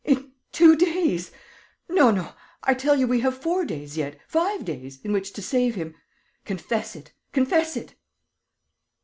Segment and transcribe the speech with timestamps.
[0.03, 1.31] In two days!
[1.87, 2.31] No, no....
[2.63, 5.93] I tell you, we have four days yet, five days, in which to save him....
[6.43, 7.93] Confess it, confess it!"